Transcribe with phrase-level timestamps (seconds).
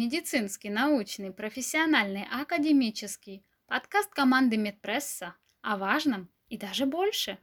[0.00, 3.44] Медицинский, научный, профессиональный, академический.
[3.66, 7.36] Подкаст команды Медпресса о важном и даже больше.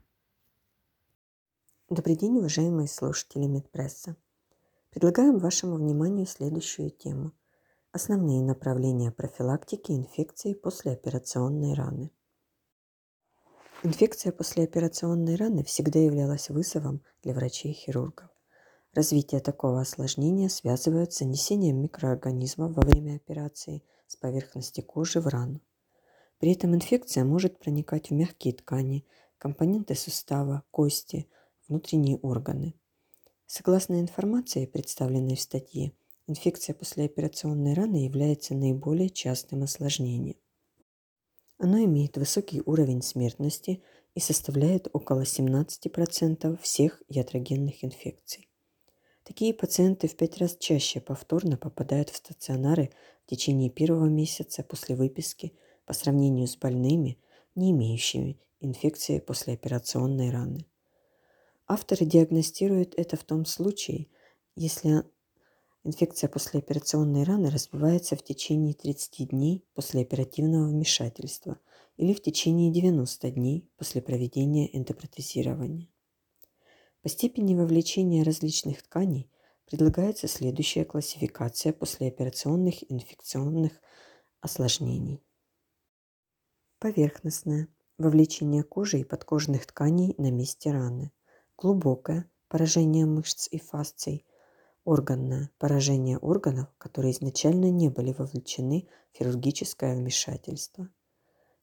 [1.87, 4.15] Добрый день, уважаемые слушатели Медпресса.
[4.89, 7.31] Предлагаем вашему вниманию следующую тему.
[7.91, 12.09] Основные направления профилактики инфекции после операционной раны.
[13.83, 18.31] Инфекция после операционной раны всегда являлась вызовом для врачей-хирургов.
[18.97, 25.61] Развитие такого осложнения связывают с занесением микроорганизмов во время операции с поверхности кожи в рану.
[26.39, 29.05] При этом инфекция может проникать в мягкие ткани,
[29.37, 31.29] компоненты сустава, кости,
[31.67, 32.73] внутренние органы.
[33.45, 35.91] Согласно информации, представленной в статье,
[36.25, 40.37] инфекция после операционной раны является наиболее частым осложнением.
[41.59, 43.83] Оно имеет высокий уровень смертности
[44.15, 48.46] и составляет около 17% всех ятрогенных инфекций.
[49.27, 52.91] Такие пациенты в пять раз чаще повторно попадают в стационары
[53.25, 55.51] в течение первого месяца после выписки
[55.85, 57.17] по сравнению с больными,
[57.53, 60.65] не имеющими инфекции послеоперационной раны.
[61.67, 64.07] Авторы диагностируют это в том случае,
[64.55, 65.03] если
[65.83, 71.59] инфекция послеоперационной раны развивается в течение 30 дней после оперативного вмешательства
[71.97, 75.89] или в течение 90 дней после проведения эндопротезирования.
[77.07, 79.31] По степени вовлечения различных тканей
[79.65, 83.71] предлагается следующая классификация послеоперационных инфекционных
[84.41, 85.23] осложнений.
[86.79, 91.13] Поверхностное– вовлечение кожи и подкожных тканей на месте раны.
[91.57, 94.25] Глубокое– поражение мышц и фасций.
[94.83, 100.89] Органное– поражение органов, которые изначально не были вовлечены в хирургическое вмешательство.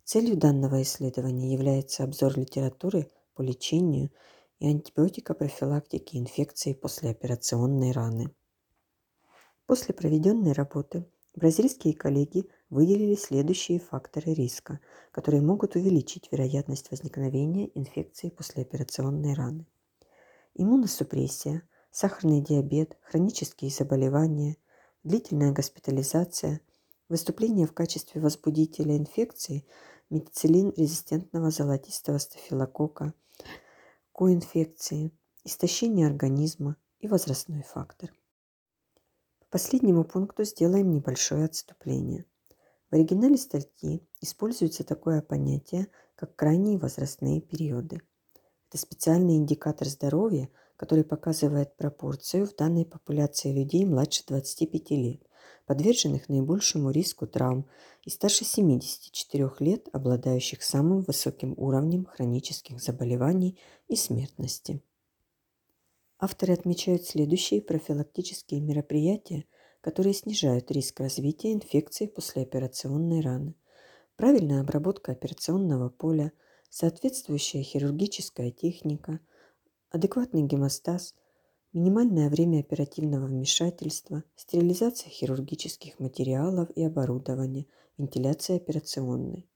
[0.05, 4.11] Целью данного исследования является обзор литературы по лечению
[4.61, 8.35] и антибиотикопрофилактики инфекции послеоперационной раны.
[9.67, 14.81] После проведенной работы бразильские коллеги выделили следующие факторы риска,
[15.11, 19.67] которые могут увеличить вероятность возникновения инфекции послеоперационной раны.
[20.55, 24.57] Иммуносупрессия, сахарный диабет, хронические заболевания,
[25.03, 26.61] длительная госпитализация,
[27.09, 29.67] выступление в качестве возбудителя инфекции
[30.11, 33.15] метицилин-резистентного золотистого стафилококка,
[34.15, 35.11] коинфекции,
[35.43, 38.15] истощение организма и возрастной фактор.
[39.41, 42.25] По последнему пункту сделаем небольшое отступление.
[42.91, 48.03] В оригинале статьи используется такое понятие, как крайние возрастные периоды.
[48.69, 55.23] Это специальный индикатор здоровья, который показывает пропорцию в данной популяции людей младше 25 лет,
[55.67, 57.67] подверженных наибольшему риску травм
[58.03, 64.83] и старше 74 лет, обладающих самым высоким уровнем хронических заболеваний и смертности.
[66.19, 69.45] Авторы отмечают следующие профилактические мероприятия,
[69.81, 73.55] которые снижают риск развития инфекции послеоперационной раны.
[74.17, 76.33] Правильная обработка операционного поля,
[76.71, 79.21] соответствующая хирургическая техника,
[79.91, 81.15] адекватный гемостаз–
[81.75, 87.67] минимальное время оперативного вмешательства, стерилизация хирургических материалов и оборудования,
[87.99, 89.49] вентиляция операционной.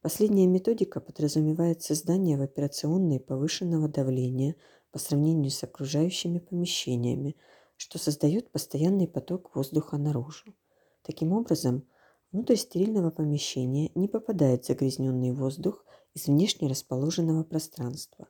[0.00, 4.56] Последняя методика подразумевает создание в операционной повышенного давления
[4.90, 7.36] по сравнению с окружающими помещениями,
[7.76, 10.54] что создает постоянный поток воздуха наружу.
[11.02, 11.86] Таким образом,
[12.32, 15.84] внутрь стерильного помещения не попадает загрязненный воздух
[16.14, 18.28] из внешне расположенного пространства.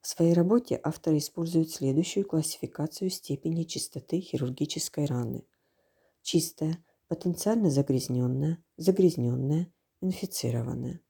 [0.00, 5.44] В своей работе авторы используют следующую классификацию степени чистоты хирургической раны.
[6.22, 11.00] Чистая, потенциально загрязненная, загрязненная, инфицированная.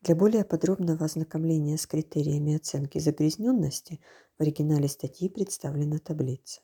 [0.00, 4.00] Для более подробного ознакомления с критериями оценки загрязненности
[4.38, 6.62] в оригинале статьи представлена таблица.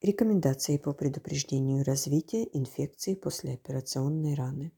[0.00, 4.72] Рекомендации по предупреждению развития инфекции после операционной раны.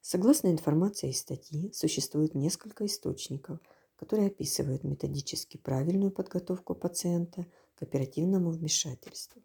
[0.00, 3.60] Согласно информации из статьи, существует несколько источников–
[3.98, 9.42] которые описывают методически правильную подготовку пациента к оперативному вмешательству.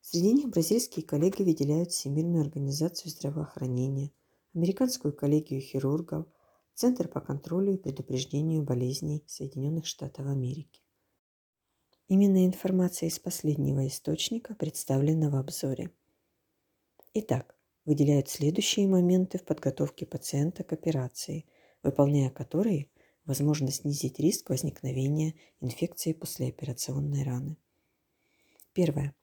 [0.00, 4.12] Среди них бразильские коллеги выделяют Всемирную организацию здравоохранения,
[4.54, 6.26] Американскую коллегию хирургов,
[6.74, 10.82] Центр по контролю и предупреждению болезней Соединенных Штатов Америки.
[12.08, 15.90] Именно информация из последнего источника представлена в обзоре.
[17.14, 21.46] Итак, выделяют следующие моменты в подготовке пациента к операции,
[21.82, 22.90] выполняя которые
[23.24, 27.56] возможно снизить риск возникновения инфекции послеоперационной раны.
[28.72, 29.14] Первое.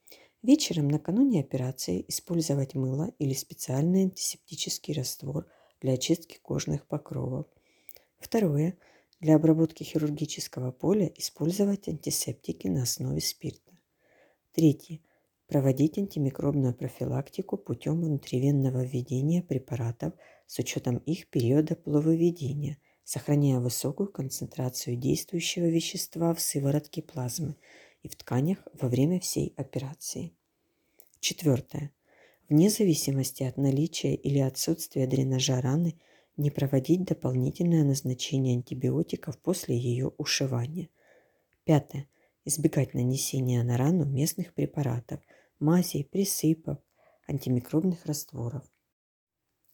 [0.42, 5.46] Вечером накануне операции использовать мыло или специальный антисептический раствор
[5.82, 7.46] для очистки кожных покровов.
[8.18, 8.78] Второе.
[9.20, 13.72] Для обработки хирургического поля использовать антисептики на основе спирта.
[14.52, 15.00] Третье.
[15.48, 20.14] проводить антимикробную профилактику путем внутривенного введения препаратов
[20.48, 22.78] с учетом их периода полувыведения,
[23.12, 27.58] сохраняя высокую концентрацию действующего вещества в сыворотке плазмы
[28.04, 30.32] и в тканях во время всей операции.
[31.20, 31.92] Четвертое.
[32.48, 36.00] Вне зависимости от наличия или отсутствия дренажа раны
[36.38, 40.88] не проводить дополнительное назначение антибиотиков после ее ушивания.
[41.66, 42.08] Пятое.
[42.46, 45.20] Избегать нанесения на рану местных препаратов–
[45.60, 46.82] мазей, присыпок,
[47.28, 48.64] антимикробных растворов.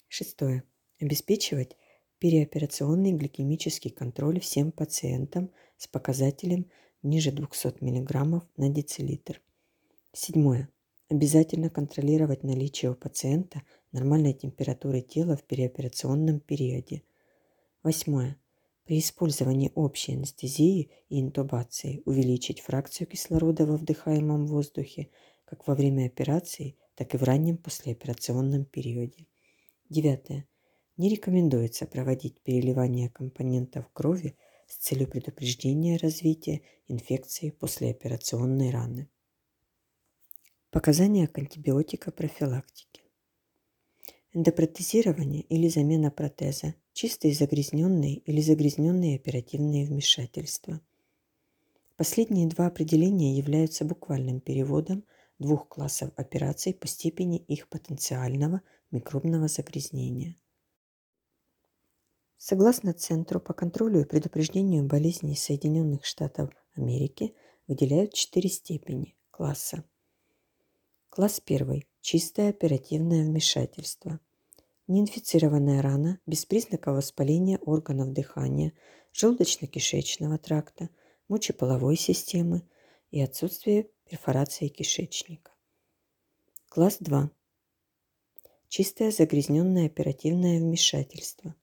[0.07, 0.63] Шестое.
[0.99, 1.77] Обеспечивать
[2.19, 6.69] переоперационный гликемический контроль всем пациентам с показателем
[7.03, 9.41] ниже 200 мг на децилитр.
[10.13, 10.69] Седьмое.
[11.09, 13.61] Обязательно контролировать наличие у пациента
[13.91, 17.03] нормальной температуры тела в переоперационном периоде.
[17.83, 18.37] Восьмое.
[18.83, 25.09] При использовании общей анестезии и интубации увеличить фракцию кислорода во вдыхаемом воздухе
[25.45, 29.27] как во время операции, так и в раннем послеоперационном периоде.
[29.89, 30.45] Девятое.
[30.97, 34.35] Не рекомендуется проводить переливание компонентов крови
[34.67, 39.07] с целью предупреждения развития инфекции послеоперационной раны.
[40.71, 43.03] Показания к антибиотикопрофилактике.
[44.33, 50.81] Эндопротезирование или замена протеза, чистые загрязненные или загрязненные оперативные вмешательства.
[51.95, 55.03] Последние два определения являются буквальным переводом–
[55.39, 58.61] двух классов операций по степени их потенциального
[58.91, 60.35] микробного загрязнения.
[62.37, 67.35] Согласно Центру по контролю и предупреждению болезней Соединенных Штатов Америки,
[67.67, 69.83] выделяют четыре степени класса.
[71.09, 71.83] Класс 1.
[72.01, 74.19] Чистое оперативное вмешательство.
[74.85, 78.73] Неинфицированная рана без признаков воспаления органов дыхания,
[79.13, 80.89] желудочно-кишечного тракта,
[81.27, 82.61] мочеполовой системы
[83.09, 85.51] и отсутствие перфорации кишечника.
[86.69, 87.31] Класс 2.
[88.69, 91.55] Чистое загрязненное оперативное вмешательство.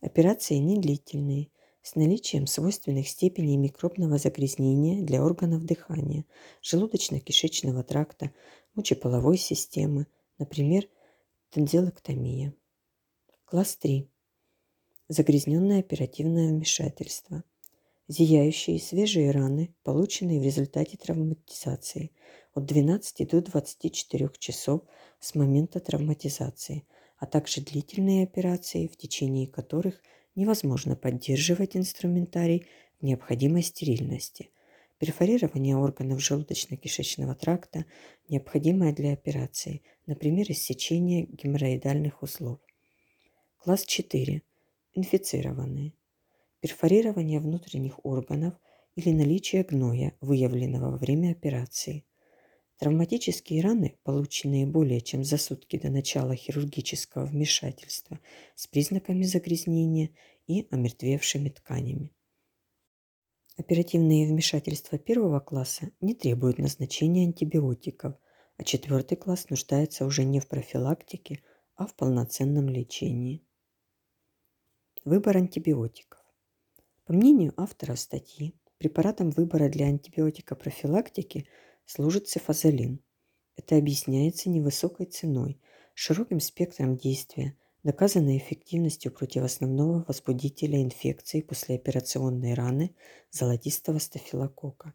[0.00, 1.50] Операции недлительные,
[1.82, 6.24] с наличием свойственных степеней микробного загрязнения для органов дыхания,
[6.62, 8.32] желудочно-кишечного тракта,
[8.74, 10.06] мочеполовой системы,
[10.38, 10.88] например,
[11.50, 12.54] тонзиллэктомия.
[13.44, 14.08] Класс 3.
[15.08, 17.44] Загрязненное оперативное вмешательство–
[18.08, 22.10] зияющие свежие раны, полученные в результате травматизации
[22.54, 24.82] от 12 до 24 часов
[25.20, 26.86] с момента травматизации,
[27.18, 30.00] а также длительные операции, в течение которых
[30.34, 32.66] невозможно поддерживать инструментарий
[33.00, 34.50] в необходимой стерильности,
[34.98, 37.84] перфорирование органов желудочно-кишечного тракта,
[38.28, 42.60] необходимое для операции, например, иссечение геморроидальных узлов.
[43.58, 44.42] Класс 4.
[44.94, 45.92] Инфицированные
[46.60, 48.54] перфорирование внутренних органов
[48.96, 52.04] или наличие гноя, выявленного во время операции.
[52.78, 58.20] Травматические раны, полученные более чем за сутки до начала хирургического вмешательства
[58.54, 60.10] с признаками загрязнения
[60.46, 62.12] и омертвевшими тканями.
[63.56, 68.14] Оперативные вмешательства первого класса не требуют назначения антибиотиков,
[68.56, 71.42] а четвертый класс нуждается уже не в профилактике,
[71.74, 73.44] а в полноценном лечении.
[75.04, 76.20] Выбор антибиотиков.
[77.04, 81.48] По мнению автора статьи, препаратом выбора для антибиотика-профилактики
[81.88, 83.00] служит цифазолин.
[83.56, 85.58] Это объясняется невысокой ценой,
[85.94, 92.94] широким спектром действия, доказанной эффективностью против основного возбудителя инфекции послеоперационной раны
[93.30, 94.92] золотистого стафилококка.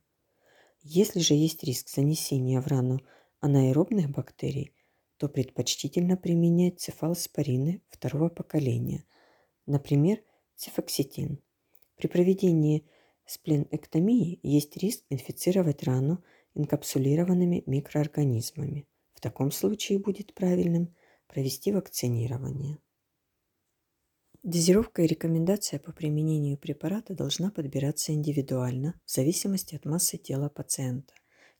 [0.83, 3.01] Если же есть риск занесения в рану
[3.39, 4.71] анаэробных бактерий,
[5.17, 9.03] то предпочтительно применять цефалоспорины второго поколения,
[9.65, 10.21] например,
[10.57, 11.41] цифоксетин.
[11.95, 12.85] При проведении
[13.25, 16.23] спленэктомии есть риск инфицировать рану
[16.55, 18.87] инкапсулированными микроорганизмами.
[19.13, 20.95] В таком случае будет правильным
[21.27, 22.79] провести вакцинирование.
[24.43, 31.13] Дозировка и рекомендация по применению препарата должна подбираться индивидуально в зависимости от массы тела пациента,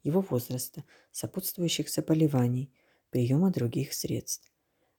[0.04, 2.74] его возраста, сопутствующих заболеваний,
[3.10, 4.52] приема других средств.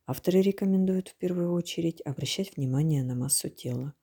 [0.07, 3.95] Авторы рекомендуют в первую очередь обращать внимание на массу тела.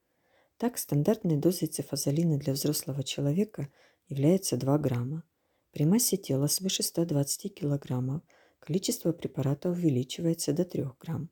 [0.57, 3.67] Так, стандартной дозой цифазолина для взрослого человека
[4.07, 5.23] является 2 грамма.
[5.71, 8.21] При массе тела свыше 120 кг
[8.59, 11.29] количество препарата увеличивается до 3 грамм.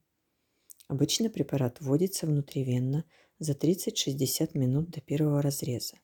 [0.87, 3.03] Обычно препарат вводится внутривенно
[3.37, 5.97] за 30-60 минут до первого разреза.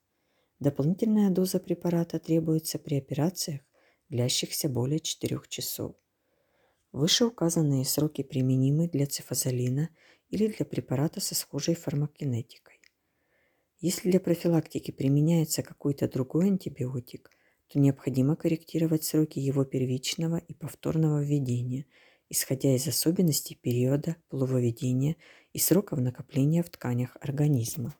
[0.59, 3.61] Дополнительная доза препарата требуется при операциях,
[4.09, 5.95] длящихся более 4 часов.
[6.91, 9.89] Вышеуказанные сроки применимы для цифазолина
[10.29, 12.79] или для препарата со схожей фармакинетикой.
[13.79, 17.29] Если для профилактики применяется какой-то другой антибиотик,
[17.67, 21.85] то необходимо корректировать сроки его первичного и повторного введения,
[22.29, 25.15] исходя из особенностей периода полувыведения
[25.53, 27.95] и сроков накопления в тканях организма.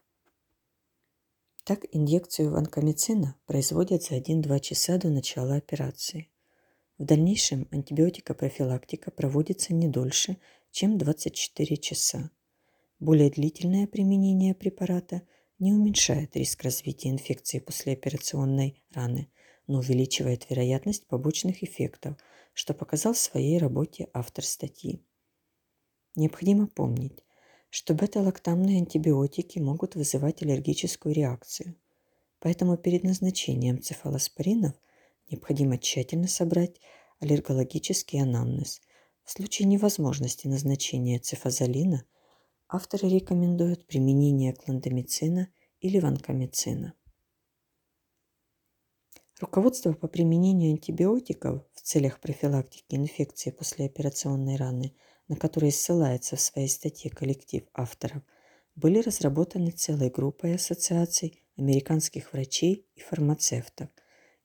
[1.64, 6.30] Так инъекцию ванкомицина производят за 1-2 часа до начала операции.
[7.00, 10.38] В дальнейшем антибиотикопрофилактика проводится не дольше,
[10.70, 12.30] чем 24 часа.
[13.00, 15.24] Более длительное применение препарата
[15.58, 19.30] не уменьшает риск развития инфекции послеоперационной раны,
[19.68, 22.18] но увеличивает вероятность побочных эффектов,
[22.54, 25.04] что показал в своей работе автор статьи.
[26.16, 27.24] Необходимо помнить,
[27.70, 31.76] что бета-лактамные антибиотики могут вызывать аллергическую реакцию.
[32.40, 34.74] Поэтому перед назначением цефалоспоринов
[35.30, 36.80] необходимо тщательно собрать
[37.20, 38.82] аллергологический анамнез.
[39.24, 42.06] В случае невозможности назначения цефазолина
[42.70, 46.94] авторы рекомендуют применение клондамицина или ванкомицина.
[49.42, 54.96] Руководство по применению антибиотиков в целях профилактики инфекции послеоперационной раны,
[55.28, 58.24] на которые ссылается в своей статье коллектив авторов,
[58.76, 63.90] были разработаны целой группой ассоциаций американских врачей и фармацевтов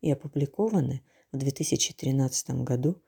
[0.00, 3.00] и опубликованы в 2013 году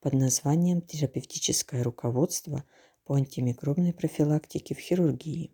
[0.00, 2.62] под названием «Терапевтическое руководство
[3.04, 5.52] по антимикробной профилактике в хирургии».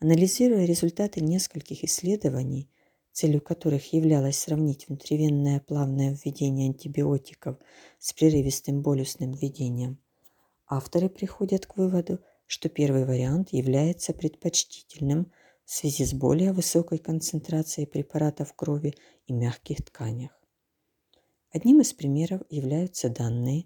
[0.00, 2.68] Анализируя результаты нескольких исследований,
[3.16, 7.56] целью которых являлось сравнить внутривенное плавное введение антибиотиков
[7.98, 9.98] с прерывистым болюсным введением,
[10.66, 15.32] авторы приходят к выводу, что первый вариант является предпочтительным
[15.64, 18.92] в связи с более высокой концентрацией препарата в крови
[19.26, 20.38] и мягких тканях.
[21.50, 23.64] Одним из примеров являются данные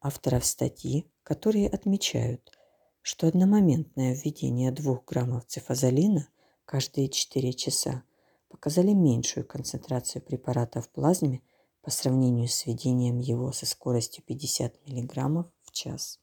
[0.00, 2.56] авторов статьи, которые отмечают,
[3.02, 6.28] что одномоментное введение 2 граммов цифазолина
[6.64, 8.04] каждые 4 часа
[8.50, 11.40] показали меньшую концентрацию препарата в плазме
[11.80, 16.20] по сравнению с введением его со скоростью 50 мг в час.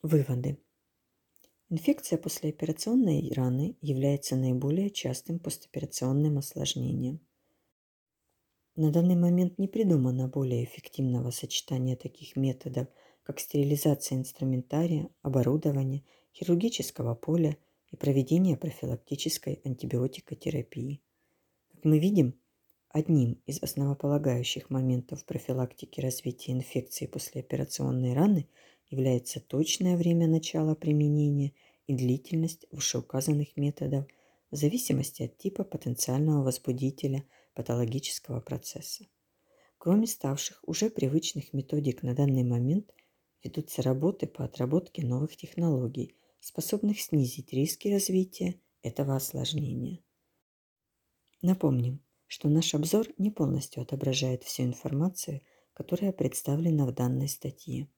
[0.00, 0.58] Выводы.
[1.68, 7.20] Инфекция послеоперационной раны является наиболее частым постоперационным осложнением.
[8.74, 12.86] На данный момент не придумано более эффективного сочетания таких методов,
[13.24, 17.58] как стерилизация инструментария, оборудования, хирургического поля–
[17.90, 21.00] и проведения профилактической антибиотикотерапии.
[21.72, 22.38] Как мы видим,
[22.90, 28.48] одним из основополагающих моментов профилактики развития инфекции после операционной раны
[28.90, 31.52] является точное время начала применения
[31.86, 34.06] и длительность вышеуказанных методов
[34.50, 39.06] в зависимости от типа потенциального возбудителя патологического процесса.
[39.78, 42.92] Кроме ставших уже привычных методик на данный момент,
[43.42, 50.02] ведутся работы по отработке новых технологий– способных снизить риски развития этого осложнения.
[51.42, 55.42] Напомним, что наш обзор не полностью отображает всю информацию,
[55.72, 57.88] которая представлена в данной статье.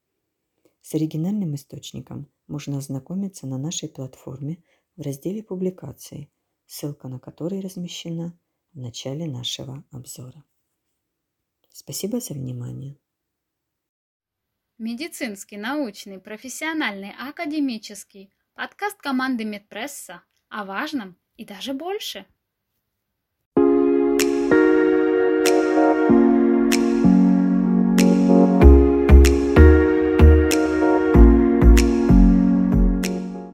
[0.81, 4.63] С оригинальным источником можно ознакомиться на нашей платформе
[4.95, 6.31] в разделе «Публикации»,
[6.65, 8.39] ссылка на который размещена
[8.73, 10.43] в начале нашего обзора.
[11.69, 13.00] Спасибо за внимание.
[14.81, 22.25] Медицинский, научный, профессиональный, академический– Подкаст команды Медпресса о важном и даже больше–